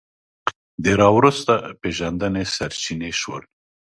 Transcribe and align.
د 0.83 0.85
راوروسته 1.01 1.53
پېژندنې 1.81 2.43
سرچینې 2.55 3.11
شول 3.21 3.43